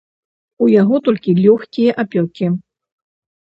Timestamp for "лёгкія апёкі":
1.41-2.51